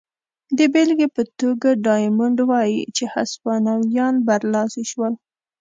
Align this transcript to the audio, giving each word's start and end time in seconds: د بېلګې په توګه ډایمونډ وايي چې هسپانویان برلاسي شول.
د 0.57 0.59
بېلګې 0.73 1.07
په 1.15 1.21
توګه 1.39 1.69
ډایمونډ 1.85 2.37
وايي 2.49 2.81
چې 2.95 3.03
هسپانویان 3.13 4.13
برلاسي 4.27 4.83
شول. 4.91 5.13